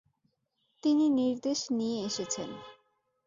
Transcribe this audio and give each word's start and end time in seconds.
তিনি 0.83 1.05
নির্দেশ 1.19 1.59
নিয়ে 1.77 1.97
এসেছেন। 2.05 2.49